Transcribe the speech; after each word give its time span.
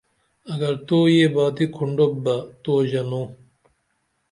اگر 0.53 0.73
تو 0.87 0.97
یہ 1.15 1.27
باتی 1.35 1.65
کُھنڈوپ 1.75 2.13
بہ 2.23 2.35
تو 2.63 2.73
ژنو 2.89 3.23